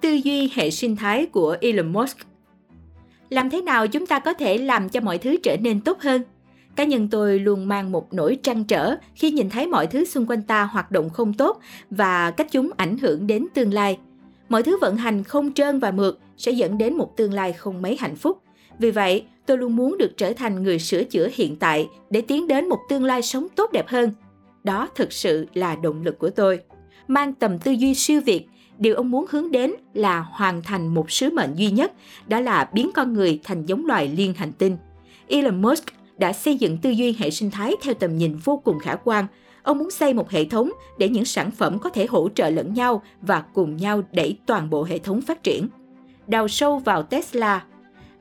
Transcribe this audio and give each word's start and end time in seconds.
Tư 0.00 0.12
duy 0.12 0.50
hệ 0.54 0.70
sinh 0.70 0.96
thái 0.96 1.26
của 1.26 1.56
Elon 1.60 1.92
Musk 1.92 2.16
Làm 3.28 3.50
thế 3.50 3.62
nào 3.62 3.88
chúng 3.88 4.06
ta 4.06 4.18
có 4.18 4.32
thể 4.32 4.58
làm 4.58 4.88
cho 4.88 5.00
mọi 5.00 5.18
thứ 5.18 5.36
trở 5.42 5.56
nên 5.56 5.80
tốt 5.80 6.00
hơn? 6.00 6.22
Cá 6.76 6.84
nhân 6.84 7.08
tôi 7.10 7.38
luôn 7.38 7.68
mang 7.68 7.92
một 7.92 8.12
nỗi 8.12 8.38
trăn 8.42 8.64
trở 8.64 8.96
khi 9.14 9.30
nhìn 9.30 9.50
thấy 9.50 9.66
mọi 9.66 9.86
thứ 9.86 10.04
xung 10.04 10.26
quanh 10.26 10.42
ta 10.42 10.62
hoạt 10.64 10.90
động 10.90 11.10
không 11.10 11.32
tốt 11.32 11.60
và 11.90 12.30
cách 12.30 12.46
chúng 12.50 12.70
ảnh 12.76 12.98
hưởng 12.98 13.26
đến 13.26 13.46
tương 13.54 13.72
lai. 13.72 13.98
Mọi 14.48 14.62
thứ 14.62 14.78
vận 14.80 14.96
hành 14.96 15.24
không 15.24 15.52
trơn 15.52 15.78
và 15.78 15.90
mượt 15.90 16.18
sẽ 16.36 16.52
dẫn 16.52 16.78
đến 16.78 16.94
một 16.94 17.16
tương 17.16 17.32
lai 17.32 17.52
không 17.52 17.82
mấy 17.82 17.96
hạnh 18.00 18.16
phúc. 18.16 18.42
Vì 18.78 18.90
vậy, 18.90 19.24
tôi 19.46 19.58
luôn 19.58 19.76
muốn 19.76 19.98
được 19.98 20.16
trở 20.16 20.32
thành 20.32 20.62
người 20.62 20.78
sửa 20.78 21.04
chữa 21.04 21.28
hiện 21.32 21.56
tại 21.56 21.88
để 22.10 22.20
tiến 22.20 22.48
đến 22.48 22.68
một 22.68 22.78
tương 22.88 23.04
lai 23.04 23.22
sống 23.22 23.46
tốt 23.56 23.72
đẹp 23.72 23.88
hơn. 23.88 24.10
Đó 24.64 24.88
thực 24.94 25.12
sự 25.12 25.46
là 25.54 25.76
động 25.76 26.02
lực 26.02 26.18
của 26.18 26.30
tôi. 26.30 26.60
Mang 27.08 27.34
tầm 27.34 27.58
tư 27.58 27.72
duy 27.72 27.94
siêu 27.94 28.20
việt, 28.20 28.46
điều 28.78 28.94
ông 28.94 29.10
muốn 29.10 29.26
hướng 29.30 29.50
đến 29.50 29.72
là 29.94 30.20
hoàn 30.20 30.62
thành 30.62 30.94
một 30.94 31.10
sứ 31.10 31.30
mệnh 31.30 31.54
duy 31.54 31.70
nhất, 31.70 31.92
đó 32.26 32.40
là 32.40 32.70
biến 32.72 32.90
con 32.94 33.12
người 33.12 33.40
thành 33.44 33.66
giống 33.66 33.86
loài 33.86 34.08
liên 34.08 34.34
hành 34.34 34.52
tinh. 34.52 34.76
Elon 35.28 35.62
Musk 35.62 35.84
đã 36.18 36.32
xây 36.32 36.56
dựng 36.56 36.78
tư 36.78 36.90
duy 36.90 37.16
hệ 37.18 37.30
sinh 37.30 37.50
thái 37.50 37.74
theo 37.82 37.94
tầm 37.94 38.16
nhìn 38.16 38.36
vô 38.36 38.56
cùng 38.64 38.78
khả 38.78 38.94
quan. 38.94 39.26
Ông 39.62 39.78
muốn 39.78 39.90
xây 39.90 40.14
một 40.14 40.30
hệ 40.30 40.44
thống 40.44 40.70
để 40.98 41.08
những 41.08 41.24
sản 41.24 41.50
phẩm 41.50 41.78
có 41.78 41.90
thể 41.90 42.06
hỗ 42.06 42.28
trợ 42.28 42.50
lẫn 42.50 42.74
nhau 42.74 43.02
và 43.20 43.44
cùng 43.54 43.76
nhau 43.76 44.02
đẩy 44.12 44.38
toàn 44.46 44.70
bộ 44.70 44.84
hệ 44.84 44.98
thống 44.98 45.20
phát 45.20 45.42
triển. 45.42 45.68
Đào 46.26 46.48
sâu 46.48 46.78
vào 46.78 47.02
Tesla. 47.02 47.64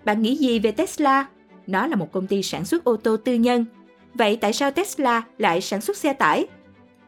Bạn 0.05 0.21
nghĩ 0.21 0.35
gì 0.35 0.59
về 0.59 0.71
Tesla? 0.71 1.25
Nó 1.67 1.87
là 1.87 1.95
một 1.95 2.11
công 2.11 2.27
ty 2.27 2.43
sản 2.43 2.65
xuất 2.65 2.84
ô 2.84 2.95
tô 2.95 3.17
tư 3.17 3.34
nhân. 3.34 3.65
Vậy 4.13 4.37
tại 4.41 4.53
sao 4.53 4.71
Tesla 4.71 5.21
lại 5.37 5.61
sản 5.61 5.81
xuất 5.81 5.98
xe 5.98 6.13
tải? 6.13 6.48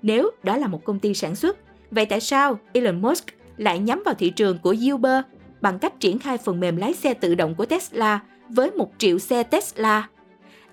Nếu 0.02 0.32
đó 0.44 0.58
là 0.58 0.68
một 0.68 0.84
công 0.84 1.00
ty 1.00 1.14
sản 1.14 1.36
xuất, 1.36 1.58
vậy 1.92 2.06
tại 2.06 2.22
sao 2.22 2.60
Elon 2.74 3.02
Musk 3.02 3.26
lại 3.58 3.80
nhắm 3.80 4.04
vào 4.06 4.16
thị 4.16 4.30
trường 4.30 4.58
của 4.58 4.76
Uber 4.94 5.22
bằng 5.62 5.80
cách 5.80 6.00
triển 6.00 6.20
khai 6.20 6.38
phần 6.38 6.60
mềm 6.60 6.78
lái 6.78 6.94
xe 6.94 7.14
tự 7.14 7.36
động 7.36 7.56
của 7.56 7.66
Tesla 7.66 8.20
với 8.50 8.72
một 8.72 8.92
triệu 8.98 9.20
xe 9.20 9.44
Tesla? 9.44 10.10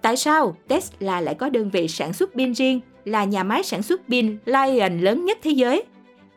Tại 0.02 0.16
sao 0.16 0.56
Tesla 0.68 1.20
lại 1.20 1.34
có 1.34 1.48
đơn 1.48 1.70
vị 1.70 1.88
sản 1.88 2.12
xuất 2.12 2.34
pin 2.34 2.54
riêng 2.54 2.80
là 3.04 3.24
nhà 3.24 3.42
máy 3.42 3.62
sản 3.62 3.82
xuất 3.82 4.00
pin 4.08 4.36
Lion 4.44 5.00
lớn 5.00 5.24
nhất 5.24 5.38
thế 5.42 5.50
giới? 5.50 5.82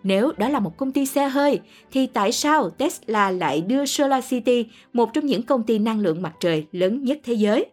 Nếu 0.03 0.31
đó 0.37 0.49
là 0.49 0.59
một 0.59 0.77
công 0.77 0.91
ty 0.91 1.05
xe 1.05 1.27
hơi, 1.27 1.59
thì 1.91 2.07
tại 2.07 2.31
sao 2.31 2.69
Tesla 2.69 3.31
lại 3.31 3.61
đưa 3.61 3.85
SolarCity, 3.85 4.65
một 4.93 5.13
trong 5.13 5.25
những 5.25 5.43
công 5.43 5.63
ty 5.63 5.79
năng 5.79 5.99
lượng 5.99 6.21
mặt 6.21 6.33
trời 6.39 6.65
lớn 6.71 7.03
nhất 7.03 7.19
thế 7.23 7.33
giới? 7.33 7.65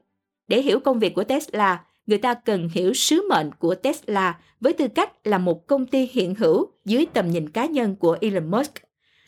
Để 0.48 0.62
hiểu 0.62 0.80
công 0.80 0.98
việc 0.98 1.14
của 1.14 1.24
Tesla, 1.24 1.80
người 2.08 2.18
ta 2.18 2.34
cần 2.34 2.68
hiểu 2.72 2.94
sứ 2.94 3.28
mệnh 3.28 3.50
của 3.52 3.74
Tesla 3.74 4.38
với 4.60 4.72
tư 4.72 4.88
cách 4.88 5.26
là 5.26 5.38
một 5.38 5.66
công 5.66 5.86
ty 5.86 6.08
hiện 6.12 6.34
hữu 6.34 6.66
dưới 6.84 7.06
tầm 7.12 7.30
nhìn 7.30 7.48
cá 7.48 7.66
nhân 7.66 7.96
của 7.96 8.18
Elon 8.20 8.50
Musk. 8.50 8.72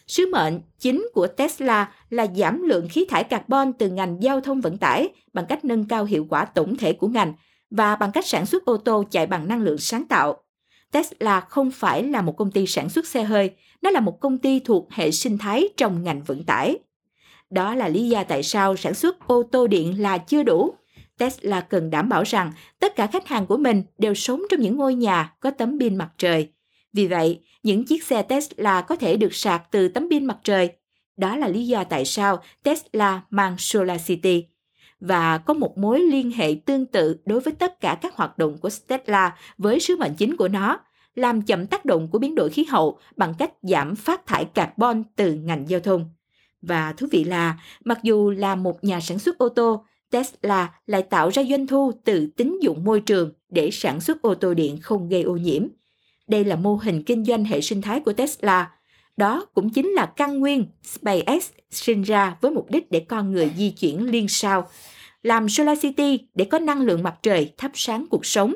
Sứ 0.07 0.27
mệnh 0.33 0.61
chính 0.79 1.09
của 1.15 1.27
Tesla 1.27 1.93
là 2.11 2.27
giảm 2.37 2.63
lượng 2.63 2.89
khí 2.89 3.07
thải 3.09 3.25
carbon 3.25 3.73
từ 3.73 3.91
ngành 3.91 4.23
giao 4.23 4.41
thông 4.41 4.61
vận 4.61 4.79
tải 4.79 5.09
bằng 5.33 5.47
cách 5.49 5.65
nâng 5.65 5.85
cao 5.85 6.05
hiệu 6.05 6.27
quả 6.31 6.45
tổng 6.45 6.77
thể 6.77 6.93
của 6.93 7.09
ngành 7.09 7.33
và 7.71 7.97
bằng 7.97 8.13
cách 8.13 8.27
sản 8.27 8.47
xuất 8.47 8.65
ô 8.65 8.77
tô 8.77 9.05
chạy 9.11 9.27
bằng 9.27 9.49
năng 9.49 9.63
lượng 9.63 9.79
sáng 9.79 10.07
tạo. 10.09 10.43
Tesla 10.93 11.41
không 11.41 11.71
phải 11.71 12.03
là 12.03 12.23
một 12.23 12.37
công 12.37 12.51
ty 12.51 12.67
sản 12.67 12.89
xuất 12.89 13.07
xe 13.07 13.23
hơi, 13.23 13.51
nó 13.83 13.91
là 13.91 14.01
một 14.01 14.21
công 14.21 14.39
ty 14.39 14.61
thuộc 14.61 14.93
hệ 14.93 15.11
sinh 15.11 15.39
thái 15.39 15.69
trong 15.77 16.05
ngành 16.05 16.23
vận 16.23 16.45
tải. 16.45 16.79
Đó 17.51 17.75
là 17.75 17.89
lý 17.89 18.09
do 18.09 18.25
tại 18.25 18.43
sao 18.43 18.77
sản 18.77 18.95
xuất 18.95 19.27
ô 19.27 19.43
tô 19.43 19.67
điện 19.67 20.03
là 20.03 20.19
chưa 20.19 20.43
đủ. 20.43 20.75
Tesla 21.21 21.61
cần 21.61 21.91
đảm 21.91 22.09
bảo 22.09 22.23
rằng 22.23 22.53
tất 22.79 22.97
cả 22.97 23.07
khách 23.07 23.29
hàng 23.29 23.47
của 23.47 23.57
mình 23.57 23.83
đều 23.99 24.15
sống 24.15 24.43
trong 24.51 24.61
những 24.61 24.77
ngôi 24.77 24.95
nhà 24.95 25.35
có 25.41 25.51
tấm 25.51 25.79
pin 25.81 25.97
mặt 25.97 26.11
trời. 26.19 26.53
Vì 26.93 27.07
vậy, 27.07 27.41
những 27.63 27.85
chiếc 27.85 28.05
xe 28.05 28.23
Tesla 28.23 28.81
có 28.81 28.97
thể 28.97 29.17
được 29.17 29.35
sạc 29.35 29.71
từ 29.71 29.89
tấm 29.89 30.11
pin 30.11 30.25
mặt 30.25 30.39
trời. 30.45 30.71
Đó 31.17 31.37
là 31.37 31.49
lý 31.49 31.67
do 31.67 31.85
tại 31.85 32.05
sao 32.05 32.43
Tesla 32.63 33.21
mang 33.31 33.55
Solar 33.59 34.07
City 34.07 34.45
và 35.01 35.39
có 35.39 35.55
một 35.55 35.79
mối 35.79 36.01
liên 36.01 36.33
hệ 36.33 36.55
tương 36.67 36.87
tự 36.87 37.17
đối 37.27 37.41
với 37.41 37.53
tất 37.53 37.81
cả 37.81 37.99
các 38.03 38.15
hoạt 38.15 38.39
động 38.39 38.59
của 38.59 38.71
Tesla 38.87 39.37
với 39.59 39.81
sứ 39.81 39.97
mệnh 39.97 40.15
chính 40.15 40.37
của 40.37 40.49
nó, 40.49 40.81
làm 41.15 41.43
chậm 41.43 41.67
tác 41.67 41.85
động 41.85 42.09
của 42.09 42.19
biến 42.19 42.35
đổi 42.35 42.51
khí 42.51 42.65
hậu 42.65 42.99
bằng 43.17 43.35
cách 43.39 43.53
giảm 43.63 43.97
phát 43.97 44.27
thải 44.27 44.45
carbon 44.45 45.03
từ 45.17 45.35
ngành 45.35 45.69
giao 45.69 45.81
thông. 45.81 46.11
Và 46.63 46.93
thú 46.93 47.07
vị 47.11 47.25
là, 47.25 47.59
mặc 47.85 47.99
dù 48.03 48.31
là 48.31 48.55
một 48.55 48.85
nhà 48.85 49.01
sản 49.01 49.19
xuất 49.19 49.39
ô 49.39 49.49
tô, 49.49 49.85
Tesla 50.11 50.75
lại 50.87 51.03
tạo 51.03 51.29
ra 51.29 51.43
doanh 51.51 51.67
thu 51.67 51.93
từ 52.05 52.29
tín 52.37 52.59
dụng 52.63 52.85
môi 52.85 53.01
trường 53.01 53.33
để 53.49 53.71
sản 53.73 54.01
xuất 54.01 54.23
ô 54.23 54.35
tô 54.35 54.55
điện 54.55 54.79
không 54.83 55.09
gây 55.09 55.23
ô 55.23 55.37
nhiễm. 55.37 55.67
Đây 56.29 56.45
là 56.45 56.57
mô 56.57 56.77
hình 56.77 57.03
kinh 57.03 57.25
doanh 57.25 57.45
hệ 57.45 57.61
sinh 57.61 57.83
thái 57.83 58.01
của 58.01 58.13
Tesla. 58.13 58.71
Đó 59.17 59.47
cũng 59.55 59.71
chính 59.71 59.89
là 59.89 60.07
căn 60.07 60.39
nguyên 60.39 60.67
SpaceX 60.83 61.51
sinh 61.71 62.03
ra 62.03 62.37
với 62.41 62.51
mục 62.51 62.71
đích 62.71 62.91
để 62.91 63.01
con 63.01 63.33
người 63.33 63.51
di 63.57 63.71
chuyển 63.71 64.11
liên 64.11 64.29
sao, 64.29 64.69
làm 65.23 65.49
Solar 65.49 65.83
City 65.83 66.19
để 66.35 66.45
có 66.45 66.59
năng 66.59 66.81
lượng 66.81 67.03
mặt 67.03 67.15
trời 67.23 67.53
thắp 67.57 67.71
sáng 67.75 68.07
cuộc 68.11 68.27
sống. 68.27 68.55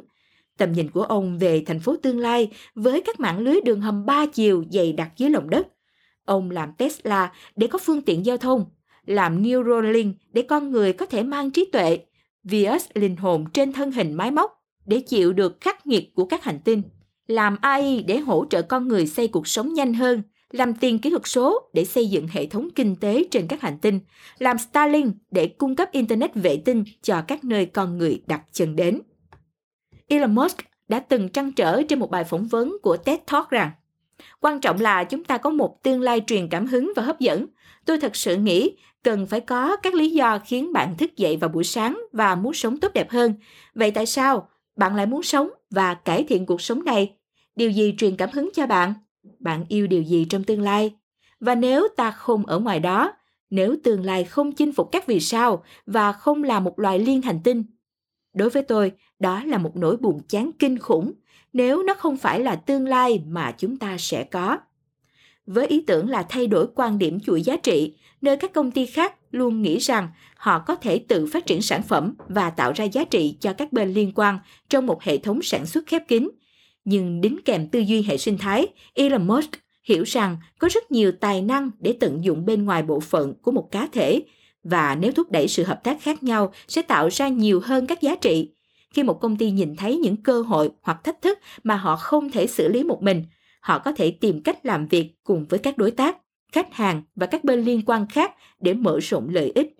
Tầm 0.57 0.73
nhìn 0.73 0.91
của 0.91 1.03
ông 1.03 1.39
về 1.39 1.63
thành 1.67 1.81
phố 1.81 1.97
tương 1.97 2.19
lai 2.19 2.51
với 2.75 3.03
các 3.07 3.21
mạng 3.21 3.39
lưới 3.39 3.61
đường 3.65 3.81
hầm 3.81 4.07
ba 4.07 4.27
chiều 4.27 4.65
dày 4.71 4.93
đặc 4.93 5.13
dưới 5.17 5.31
lòng 5.31 5.51
đất. 5.51 5.67
Ông 6.25 6.51
làm 6.51 6.73
Tesla 6.79 7.33
để 7.57 7.67
có 7.67 7.79
phương 7.79 8.03
tiện 8.03 8.27
giao 8.27 8.37
thông, 8.37 8.65
làm 9.07 9.43
Neuralink 9.43 10.17
để 10.33 10.43
con 10.43 10.71
người 10.71 10.93
có 10.93 11.07
thể 11.07 11.23
mang 11.23 11.51
trí 11.51 11.65
tuệ, 11.73 11.99
Vios 12.45 12.87
linh 12.95 13.17
hồn 13.17 13.45
trên 13.53 13.73
thân 13.73 13.93
hình 13.93 14.15
máy 14.15 14.31
móc 14.31 14.65
để 14.87 15.01
chịu 15.01 15.33
được 15.33 15.61
khắc 15.61 15.87
nghiệt 15.87 16.15
của 16.15 16.25
các 16.25 16.45
hành 16.45 16.59
tinh, 16.65 16.83
làm 17.27 17.57
AI 17.61 18.05
để 18.07 18.19
hỗ 18.19 18.45
trợ 18.51 18.63
con 18.63 18.89
người 18.89 19.07
xây 19.07 19.29
cuộc 19.29 19.49
sống 19.49 19.75
nhanh 19.75 19.95
hơn, 19.95 20.23
làm 20.51 20.75
tiền 20.75 20.99
kỹ 20.99 21.11
thuật 21.11 21.23
số 21.25 21.71
để 21.73 21.85
xây 21.85 22.11
dựng 22.11 22.29
hệ 22.29 22.47
thống 22.47 22.69
kinh 22.75 22.97
tế 22.97 23.25
trên 23.31 23.47
các 23.47 23.61
hành 23.61 23.79
tinh, 23.79 24.01
làm 24.39 24.59
Starlink 24.59 25.15
để 25.31 25.47
cung 25.47 25.77
cấp 25.77 25.89
Internet 25.93 26.35
vệ 26.35 26.57
tinh 26.57 26.85
cho 27.03 27.23
các 27.29 27.45
nơi 27.45 27.67
con 27.67 27.99
người 27.99 28.23
đặt 28.27 28.43
chân 28.53 28.77
đến. 28.77 29.01
Elon 30.09 30.35
Musk 30.35 30.57
đã 30.89 31.01
từng 31.01 31.29
trăn 31.29 31.53
trở 31.53 31.83
trên 31.83 31.99
một 31.99 32.11
bài 32.11 32.25
phỏng 32.25 32.47
vấn 32.47 32.77
của 32.83 32.97
TED 32.97 33.19
Talk 33.27 33.51
rằng 33.51 33.71
Quan 34.41 34.61
trọng 34.61 34.81
là 34.81 35.05
chúng 35.05 35.25
ta 35.25 35.39
có 35.39 35.51
một 35.51 35.83
tương 35.83 36.01
lai 36.01 36.21
truyền 36.27 36.49
cảm 36.49 36.67
hứng 36.67 36.93
và 36.97 37.03
hấp 37.03 37.21
dẫn. 37.21 37.47
Tôi 37.85 37.99
thật 37.99 38.17
sự 38.17 38.37
nghĩ 38.37 38.77
cần 39.03 39.27
phải 39.27 39.41
có 39.41 39.77
các 39.77 39.95
lý 39.95 40.11
do 40.11 40.39
khiến 40.39 40.73
bạn 40.73 40.97
thức 40.97 41.17
dậy 41.17 41.37
vào 41.37 41.51
buổi 41.51 41.65
sáng 41.65 42.03
và 42.13 42.35
muốn 42.35 42.55
sống 42.55 42.77
tốt 42.77 42.93
đẹp 42.95 43.11
hơn. 43.11 43.35
Vậy 43.75 43.91
tại 43.91 44.07
sao 44.07 44.49
bạn 44.77 44.97
lại 44.97 45.07
muốn 45.07 45.23
sống 45.23 45.51
và 45.71 45.95
cải 45.95 46.25
thiện 46.25 46.47
cuộc 46.47 46.61
sống 46.61 46.85
này? 46.85 47.17
Điều 47.57 47.71
gì 47.71 47.95
truyền 47.99 48.17
cảm 48.17 48.31
hứng 48.33 48.51
cho 48.55 48.67
bạn? 48.67 48.95
Bạn 49.39 49.65
yêu 49.69 49.87
điều 49.87 50.03
gì 50.03 50.25
trong 50.25 50.45
tương 50.45 50.63
lai? 50.63 50.95
Và 51.41 51.55
nếu 51.55 51.89
ta 51.97 52.11
không 52.11 52.47
ở 52.47 52.59
ngoài 52.59 52.81
đó, 52.81 53.13
nếu 53.51 53.77
tương 53.85 54.05
lai 54.05 54.25
không 54.25 54.53
chinh 54.53 54.73
phục 54.73 54.89
các 54.93 55.07
vì 55.07 55.21
sao 55.21 55.65
và 55.87 56.13
không 56.13 56.43
là 56.43 56.61
một 56.61 56.79
loài 56.79 56.99
liên 56.99 57.23
hành 57.23 57.41
tinh, 57.45 57.65
đối 58.35 58.51
với 58.51 58.63
tôi, 58.63 58.93
đó 59.19 59.45
là 59.45 59.59
một 59.59 59.77
nỗi 59.77 59.97
buồn 59.97 60.21
chán 60.29 60.51
kinh 60.59 60.79
khủng 60.79 61.13
nếu 61.55 61.83
nó 61.83 61.95
không 61.95 62.17
phải 62.17 62.41
là 62.41 62.57
tương 62.57 62.89
lai 62.89 63.23
mà 63.27 63.53
chúng 63.59 63.77
ta 63.77 63.97
sẽ 63.99 64.25
có. 64.25 64.59
Với 65.47 65.67
ý 65.67 65.85
tưởng 65.87 66.09
là 66.09 66.23
thay 66.29 66.47
đổi 66.47 66.67
quan 66.75 66.99
điểm 66.99 67.21
chuỗi 67.21 67.43
giá 67.43 67.57
trị, 67.57 67.95
nơi 68.21 68.37
các 68.37 68.53
công 68.53 68.71
ty 68.71 68.87
khác 68.87 69.15
luôn 69.31 69.63
nghĩ 69.63 69.79
rằng 69.79 70.09
họ 70.37 70.59
có 70.59 70.75
thể 70.75 70.99
tự 70.99 71.27
phát 71.27 71.47
triển 71.47 71.63
sản 71.63 71.83
phẩm 71.83 72.15
và 72.29 72.51
tạo 72.51 72.73
ra 72.73 72.85
giá 72.85 73.05
trị 73.05 73.37
cho 73.41 73.53
các 73.53 73.73
bên 73.73 73.93
liên 73.93 74.13
quan 74.15 74.39
trong 74.69 74.87
một 74.87 75.03
hệ 75.03 75.19
thống 75.19 75.43
sản 75.43 75.67
xuất 75.67 75.87
khép 75.87 76.09
kín. 76.09 76.31
Nhưng 76.85 77.21
đính 77.21 77.39
kèm 77.45 77.69
tư 77.69 77.81
duy 77.81 78.03
hệ 78.03 78.17
sinh 78.17 78.39
thái, 78.39 78.67
Elon 78.95 79.27
Musk 79.27 79.51
hiểu 79.85 80.03
rằng 80.03 80.37
có 80.59 80.69
rất 80.69 80.91
nhiều 80.91 81.13
tài 81.13 81.43
năng 81.43 81.71
để 81.79 81.95
tận 82.01 82.25
dụng 82.25 82.45
bên 82.47 82.65
ngoài 82.65 82.83
bộ 82.83 83.01
phận 83.01 83.35
của 83.43 83.51
một 83.51 83.69
cá 83.71 83.89
thể 83.93 84.23
và 84.65 84.95
nếu 84.95 85.13
thúc 85.13 85.31
đẩy 85.31 85.49
sự 85.49 85.63
hợp 85.65 85.85
tác 85.85 86.03
khác 86.03 86.23
nhau 86.23 86.53
sẽ 86.69 86.83
tạo 86.83 87.09
ra 87.09 87.29
nhiều 87.29 87.61
hơn 87.65 87.87
các 87.87 88.01
giá 88.01 88.15
trị 88.15 88.51
khi 88.95 89.03
một 89.03 89.21
công 89.21 89.37
ty 89.37 89.51
nhìn 89.51 89.77
thấy 89.77 89.97
những 89.97 90.17
cơ 90.17 90.43
hội 90.43 90.71
hoặc 90.83 91.05
thách 91.05 91.23
thức 91.23 91.39
mà 91.63 91.77
họ 91.77 91.97
không 91.97 92.31
thể 92.31 92.47
xử 92.47 92.69
lý 92.69 92.85
một 92.85 93.03
mình, 93.03 93.25
họ 93.61 93.79
có 93.79 93.93
thể 93.93 94.11
tìm 94.11 94.43
cách 94.43 94.67
làm 94.67 94.87
việc 94.87 95.15
cùng 95.25 95.47
với 95.49 95.59
các 95.59 95.79
đối 95.79 95.91
tác, 95.91 96.19
khách 96.53 96.75
hàng 96.75 97.03
và 97.15 97.27
các 97.27 97.45
bên 97.45 97.61
liên 97.61 97.83
quan 97.87 98.07
khác 98.09 98.35
để 98.61 98.75
mở 98.75 98.99
rộng 99.03 99.29
lợi 99.29 99.53
ích. 99.55 99.77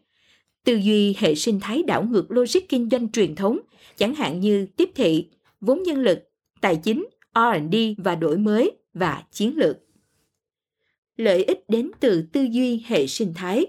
Tư 0.65 0.75
duy 0.75 1.17
hệ 1.19 1.35
sinh 1.35 1.61
thái 1.61 1.83
đảo 1.83 2.03
ngược 2.03 2.31
logic 2.31 2.69
kinh 2.69 2.89
doanh 2.91 3.13
truyền 3.13 3.35
thống, 3.35 3.59
chẳng 3.97 4.15
hạn 4.15 4.41
như 4.41 4.67
tiếp 4.67 4.91
thị, 4.95 5.31
vốn 5.61 5.83
nhân 5.83 6.03
lực, 6.03 6.31
tài 6.61 6.77
chính 6.77 7.07
R&D 7.35 7.77
và 7.99 8.15
đổi 8.15 8.39
mới 8.39 8.71
và 8.95 9.23
chiến 9.31 9.57
lược. 9.57 9.77
Lợi 11.17 11.45
ích 11.45 11.65
đến 11.69 11.91
từ 12.01 12.23
tư 12.33 12.43
duy 12.51 12.85
hệ 12.87 13.07
sinh 13.07 13.35
thái. 13.35 13.67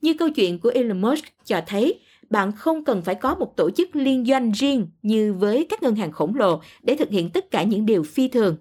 Như 0.00 0.14
câu 0.14 0.30
chuyện 0.30 0.58
của 0.58 0.70
Elon 0.74 1.00
Musk 1.00 1.24
cho 1.44 1.60
thấy 1.66 2.00
bạn 2.30 2.52
không 2.52 2.84
cần 2.84 3.02
phải 3.02 3.14
có 3.14 3.34
một 3.34 3.56
tổ 3.56 3.70
chức 3.70 3.96
liên 3.96 4.24
doanh 4.24 4.52
riêng 4.52 4.86
như 5.02 5.32
với 5.32 5.66
các 5.68 5.82
ngân 5.82 5.96
hàng 5.96 6.12
khổng 6.12 6.34
lồ 6.34 6.60
để 6.82 6.96
thực 6.96 7.10
hiện 7.10 7.30
tất 7.30 7.50
cả 7.50 7.62
những 7.62 7.86
điều 7.86 8.02
phi 8.02 8.28
thường. 8.28 8.56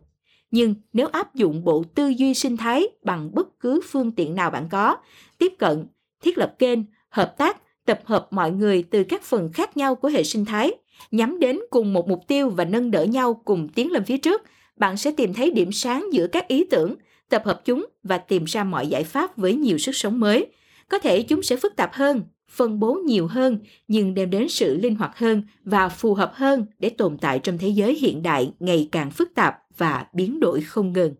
Nhưng 0.51 0.75
nếu 0.93 1.07
áp 1.07 1.35
dụng 1.35 1.63
bộ 1.63 1.83
tư 1.95 2.07
duy 2.07 2.33
sinh 2.33 2.57
thái 2.57 2.87
bằng 3.03 3.35
bất 3.35 3.59
cứ 3.59 3.81
phương 3.89 4.11
tiện 4.11 4.35
nào 4.35 4.51
bạn 4.51 4.67
có, 4.71 4.97
tiếp 5.37 5.53
cận, 5.59 5.87
thiết 6.23 6.37
lập 6.37 6.55
kênh, 6.59 6.79
hợp 7.09 7.37
tác, 7.37 7.57
tập 7.85 8.01
hợp 8.03 8.27
mọi 8.31 8.51
người 8.51 8.83
từ 8.83 9.03
các 9.03 9.21
phần 9.21 9.51
khác 9.53 9.77
nhau 9.77 9.95
của 9.95 10.07
hệ 10.07 10.23
sinh 10.23 10.45
thái, 10.45 10.71
nhắm 11.11 11.39
đến 11.39 11.59
cùng 11.69 11.93
một 11.93 12.07
mục 12.07 12.27
tiêu 12.27 12.49
và 12.49 12.65
nâng 12.65 12.91
đỡ 12.91 13.03
nhau 13.03 13.41
cùng 13.45 13.69
tiến 13.75 13.91
lên 13.91 14.03
phía 14.03 14.17
trước, 14.17 14.41
bạn 14.77 14.97
sẽ 14.97 15.11
tìm 15.11 15.33
thấy 15.33 15.51
điểm 15.51 15.71
sáng 15.71 16.05
giữa 16.13 16.27
các 16.27 16.47
ý 16.47 16.63
tưởng 16.63 16.95
tập 17.29 17.41
hợp 17.45 17.61
chúng 17.65 17.85
và 18.03 18.17
tìm 18.17 18.43
ra 18.43 18.63
mọi 18.63 18.87
giải 18.87 19.03
pháp 19.03 19.37
với 19.37 19.55
nhiều 19.55 19.77
sức 19.77 19.95
sống 19.95 20.19
mới. 20.19 20.45
Có 20.89 20.99
thể 20.99 21.23
chúng 21.23 21.43
sẽ 21.43 21.55
phức 21.55 21.75
tạp 21.75 21.93
hơn, 21.93 22.21
phân 22.49 22.79
bố 22.79 22.93
nhiều 23.05 23.27
hơn 23.27 23.59
nhưng 23.87 24.13
đem 24.13 24.29
đến 24.29 24.49
sự 24.49 24.77
linh 24.77 24.95
hoạt 24.95 25.17
hơn 25.17 25.43
và 25.63 25.89
phù 25.89 26.13
hợp 26.13 26.31
hơn 26.35 26.65
để 26.79 26.89
tồn 26.89 27.17
tại 27.17 27.39
trong 27.39 27.57
thế 27.57 27.67
giới 27.67 27.95
hiện 27.95 28.23
đại 28.23 28.53
ngày 28.59 28.89
càng 28.91 29.11
phức 29.11 29.35
tạp 29.35 29.57
và 29.77 30.05
biến 30.13 30.39
đổi 30.39 30.61
không 30.61 30.93
ngừng. 30.93 31.15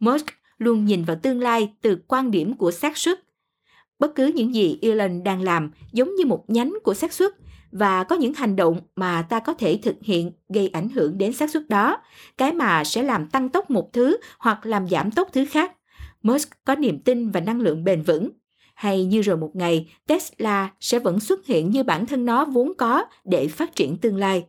Musk 0.00 0.26
luôn 0.58 0.84
nhìn 0.84 1.04
vào 1.04 1.16
tương 1.22 1.40
lai 1.40 1.72
từ 1.82 1.98
quan 2.08 2.30
điểm 2.30 2.56
của 2.56 2.70
xác 2.70 2.96
suất. 2.96 3.20
Bất 3.98 4.14
cứ 4.14 4.26
những 4.26 4.54
gì 4.54 4.78
Elon 4.82 5.24
đang 5.24 5.42
làm 5.42 5.70
giống 5.92 6.14
như 6.14 6.26
một 6.26 6.44
nhánh 6.48 6.74
của 6.82 6.94
xác 6.94 7.12
suất 7.12 7.32
và 7.72 8.04
có 8.04 8.16
những 8.16 8.34
hành 8.34 8.56
động 8.56 8.80
mà 8.96 9.22
ta 9.22 9.40
có 9.40 9.54
thể 9.54 9.78
thực 9.82 9.96
hiện 10.02 10.32
gây 10.48 10.68
ảnh 10.68 10.88
hưởng 10.88 11.18
đến 11.18 11.32
xác 11.32 11.50
suất 11.50 11.68
đó, 11.68 11.96
cái 12.38 12.52
mà 12.52 12.84
sẽ 12.84 13.02
làm 13.02 13.26
tăng 13.26 13.48
tốc 13.48 13.70
một 13.70 13.92
thứ 13.92 14.16
hoặc 14.38 14.66
làm 14.66 14.88
giảm 14.88 15.10
tốc 15.10 15.28
thứ 15.32 15.44
khác. 15.50 15.72
Musk 16.22 16.48
có 16.64 16.74
niềm 16.74 16.98
tin 16.98 17.30
và 17.30 17.40
năng 17.40 17.60
lượng 17.60 17.84
bền 17.84 18.02
vững 18.02 18.30
hay 18.80 19.04
như 19.04 19.22
rồi 19.22 19.36
một 19.36 19.56
ngày 19.56 19.88
Tesla 20.06 20.70
sẽ 20.80 20.98
vẫn 20.98 21.20
xuất 21.20 21.46
hiện 21.46 21.70
như 21.70 21.82
bản 21.82 22.06
thân 22.06 22.24
nó 22.24 22.44
vốn 22.44 22.72
có 22.78 23.04
để 23.24 23.48
phát 23.48 23.76
triển 23.76 23.96
tương 23.96 24.16
lai. 24.16 24.44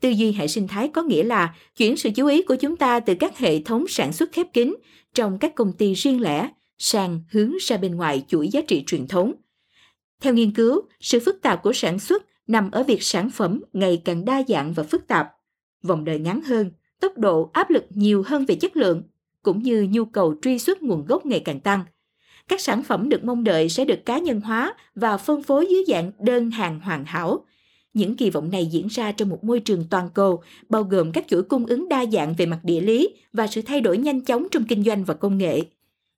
Tư 0.00 0.08
duy 0.08 0.32
hệ 0.32 0.48
sinh 0.48 0.68
thái 0.68 0.88
có 0.88 1.02
nghĩa 1.02 1.22
là 1.22 1.54
chuyển 1.76 1.96
sự 1.96 2.10
chú 2.10 2.26
ý 2.26 2.42
của 2.42 2.54
chúng 2.54 2.76
ta 2.76 3.00
từ 3.00 3.14
các 3.14 3.38
hệ 3.38 3.62
thống 3.62 3.88
sản 3.88 4.12
xuất 4.12 4.32
khép 4.32 4.46
kín 4.52 4.76
trong 5.14 5.38
các 5.38 5.54
công 5.54 5.72
ty 5.72 5.94
riêng 5.94 6.20
lẻ 6.20 6.50
sang 6.78 7.20
hướng 7.30 7.52
ra 7.60 7.76
bên 7.76 7.96
ngoài 7.96 8.24
chuỗi 8.28 8.48
giá 8.48 8.60
trị 8.68 8.84
truyền 8.86 9.06
thống. 9.06 9.32
Theo 10.20 10.34
nghiên 10.34 10.52
cứu, 10.52 10.82
sự 11.00 11.20
phức 11.20 11.42
tạp 11.42 11.62
của 11.62 11.72
sản 11.72 11.98
xuất 11.98 12.22
nằm 12.46 12.70
ở 12.70 12.82
việc 12.82 13.02
sản 13.02 13.30
phẩm 13.30 13.62
ngày 13.72 14.02
càng 14.04 14.24
đa 14.24 14.42
dạng 14.48 14.72
và 14.72 14.82
phức 14.82 15.06
tạp, 15.06 15.28
vòng 15.82 16.04
đời 16.04 16.18
ngắn 16.18 16.40
hơn, 16.42 16.70
tốc 17.00 17.18
độ 17.18 17.50
áp 17.52 17.70
lực 17.70 17.84
nhiều 17.90 18.22
hơn 18.26 18.44
về 18.44 18.54
chất 18.54 18.76
lượng, 18.76 19.02
cũng 19.42 19.62
như 19.62 19.86
nhu 19.90 20.04
cầu 20.04 20.34
truy 20.42 20.58
xuất 20.58 20.82
nguồn 20.82 21.06
gốc 21.06 21.26
ngày 21.26 21.40
càng 21.40 21.60
tăng– 21.60 21.84
các 22.48 22.60
sản 22.60 22.82
phẩm 22.82 23.08
được 23.08 23.24
mong 23.24 23.44
đợi 23.44 23.68
sẽ 23.68 23.84
được 23.84 24.06
cá 24.06 24.18
nhân 24.18 24.40
hóa 24.40 24.74
và 24.94 25.16
phân 25.16 25.42
phối 25.42 25.66
dưới 25.70 25.84
dạng 25.88 26.12
đơn 26.18 26.50
hàng 26.50 26.80
hoàn 26.80 27.04
hảo. 27.04 27.44
Những 27.94 28.16
kỳ 28.16 28.30
vọng 28.30 28.50
này 28.50 28.66
diễn 28.66 28.86
ra 28.86 29.12
trong 29.12 29.28
một 29.28 29.44
môi 29.44 29.60
trường 29.60 29.84
toàn 29.90 30.08
cầu, 30.14 30.42
bao 30.68 30.82
gồm 30.82 31.12
các 31.12 31.24
chuỗi 31.28 31.42
cung 31.42 31.66
ứng 31.66 31.88
đa 31.88 32.06
dạng 32.06 32.34
về 32.34 32.46
mặt 32.46 32.60
địa 32.62 32.80
lý 32.80 33.08
và 33.32 33.46
sự 33.46 33.62
thay 33.62 33.80
đổi 33.80 33.98
nhanh 33.98 34.20
chóng 34.20 34.46
trong 34.50 34.64
kinh 34.64 34.84
doanh 34.84 35.04
và 35.04 35.14
công 35.14 35.38
nghệ. 35.38 35.62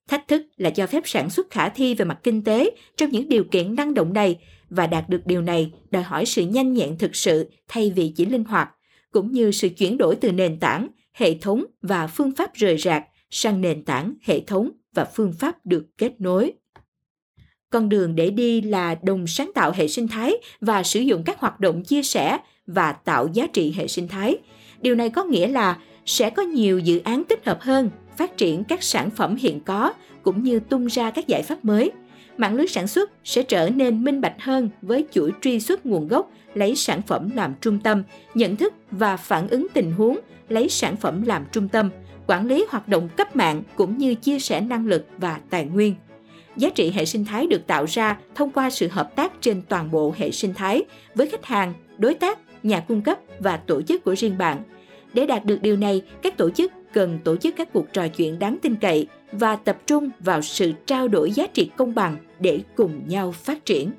Thách 0.09 0.29
thức 0.29 0.43
là 0.57 0.71
cho 0.71 0.87
phép 0.87 1.03
sản 1.07 1.31
xuất 1.31 1.51
khả 1.51 1.69
thi 1.69 1.95
về 1.95 2.05
mặt 2.05 2.19
kinh 2.23 2.45
tế 2.45 2.71
trong 2.97 3.11
những 3.11 3.29
điều 3.29 3.45
kiện 3.45 3.75
năng 3.75 3.95
động 3.95 4.13
này 4.13 4.39
và 4.71 4.87
đạt 4.87 5.09
được 5.09 5.27
điều 5.27 5.43
này 5.43 5.73
đòi 5.91 6.03
hỏi 6.03 6.27
sự 6.27 6.47
nhanh 6.47 6.75
nhẹn 6.75 6.99
thực 6.99 7.17
sự 7.17 7.51
thay 7.69 7.93
vì 7.97 8.13
chỉ 8.17 8.27
linh 8.27 8.45
hoạt, 8.45 8.71
cũng 9.13 9.33
như 9.33 9.51
sự 9.51 9.69
chuyển 9.69 9.99
đổi 9.99 10.17
từ 10.17 10.33
nền 10.33 10.59
tảng, 10.59 10.89
hệ 11.13 11.35
thống 11.35 11.65
và 11.83 12.07
phương 12.07 12.33
pháp 12.37 12.55
rời 12.55 12.79
rạc 12.79 13.05
sang 13.31 13.61
nền 13.61 13.85
tảng, 13.85 14.15
hệ 14.23 14.41
thống 14.41 14.71
và 14.95 15.05
phương 15.05 15.33
pháp 15.33 15.67
được 15.67 15.87
kết 15.99 16.21
nối. 16.21 16.53
Con 17.71 17.89
đường 17.89 18.17
để 18.17 18.31
đi 18.31 18.61
là 18.61 18.95
đồng 19.03 19.27
sáng 19.27 19.51
tạo 19.55 19.73
hệ 19.73 19.89
sinh 19.89 20.09
thái 20.09 20.33
và 20.61 20.83
sử 20.83 21.01
dụng 21.01 21.23
các 21.27 21.41
hoạt 21.41 21.61
động 21.61 21.85
chia 21.85 22.03
sẻ 22.03 22.39
và 22.67 22.93
tạo 22.93 23.29
giá 23.33 23.47
trị 23.47 23.75
hệ 23.77 23.89
sinh 23.89 24.09
thái. 24.09 24.39
Điều 24.81 24.95
này 24.95 25.11
có 25.11 25.25
nghĩa 25.25 25.49
là 25.49 25.79
sẽ 26.07 26.31
có 26.31 26.43
nhiều 26.43 26.79
dự 26.79 26.99
án 26.99 27.25
tích 27.25 27.47
hợp 27.47 27.61
hơn, 27.61 27.91
phát 28.17 28.37
triển 28.37 28.65
các 28.65 28.83
sản 28.83 29.11
phẩm 29.11 29.37
hiện 29.37 29.61
có 29.61 29.93
cũng 30.23 30.43
như 30.43 30.61
tung 30.61 30.87
ra 30.87 31.11
các 31.11 31.27
giải 31.27 31.43
pháp 31.43 31.65
mới. 31.65 31.91
Mạng 32.37 32.55
lưới 32.55 32.67
sản 32.67 32.87
xuất 32.87 33.11
sẽ 33.25 33.43
trở 33.43 33.71
nên 33.71 34.05
minh 34.05 34.21
bạch 34.21 34.43
hơn 34.43 34.71
với 34.83 35.07
chuỗi 35.13 35.33
truy 35.41 35.61
xuất 35.61 35.87
nguồn 35.87 36.09
gốc, 36.09 36.31
lấy 36.55 36.77
sản 36.77 37.03
phẩm 37.03 37.31
làm 37.35 37.55
trung 37.61 37.79
tâm, 37.81 38.03
nhận 38.35 38.57
thức 38.57 38.75
và 38.91 39.17
phản 39.17 39.49
ứng 39.49 39.67
tình 39.75 39.93
huống, 39.93 40.19
lấy 40.49 40.69
sản 40.69 40.97
phẩm 40.97 41.23
làm 41.23 41.45
trung 41.53 41.69
tâm– 41.69 41.91
quản 42.29 42.47
lý 42.47 42.67
hoạt 42.71 42.89
động 42.89 43.09
cấp 43.17 43.37
mạng 43.37 43.63
cũng 43.77 43.99
như 43.99 44.15
chia 44.15 44.39
sẻ 44.39 44.61
năng 44.61 44.87
lực 44.87 45.07
và 45.19 45.41
tài 45.51 45.65
nguyên. 45.65 45.95
Giá 46.57 46.71
trị 46.71 46.91
hệ 46.91 47.05
sinh 47.05 47.25
thái 47.25 47.47
được 47.47 47.67
tạo 47.67 47.85
ra 47.89 48.19
thông 48.35 48.51
qua 48.51 48.71
sự 48.71 48.89
hợp 48.89 49.17
tác 49.17 49.33
trên 49.41 49.63
toàn 49.69 49.91
bộ 49.91 50.15
hệ 50.17 50.31
sinh 50.31 50.55
thái 50.55 50.83
với 51.15 51.27
khách 51.27 51.45
hàng, 51.45 51.75
đối 51.99 52.15
tác, 52.15 52.39
nhà 52.63 52.81
cung 52.81 53.03
cấp 53.03 53.19
và 53.39 53.57
tổ 53.57 53.83
chức 53.83 54.05
của 54.05 54.15
riêng 54.17 54.39
bạn. 54.39 54.63
Để 55.13 55.27
đạt 55.27 55.45
được 55.45 55.63
điều 55.63 55.77
này, 55.77 56.03
các 56.23 56.37
tổ 56.37 56.51
chức 56.51 56.73
cần 56.93 57.19
tổ 57.25 57.37
chức 57.37 57.57
các 57.57 57.73
cuộc 57.73 57.93
trò 57.93 58.09
chuyện 58.09 58.39
đáng 58.39 58.59
tin 58.63 58.77
cậy 58.77 59.07
và 59.33 59.57
tập 59.57 59.79
trung 59.87 60.11
vào 60.21 60.43
sự 60.43 60.73
trao 60.87 61.09
đổi 61.09 61.33
giá 61.33 61.47
trị 61.47 61.71
công 61.77 61.95
bằng 61.95 62.17
để 62.41 62.61
cùng 62.77 63.09
nhau 63.09 63.33
phát 63.33 63.65
triển. 63.65 63.91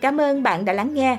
Cảm 0.00 0.20
ơn 0.20 0.42
bạn 0.42 0.64
đã 0.64 0.72
lắng 0.72 0.94
nghe. 0.94 1.18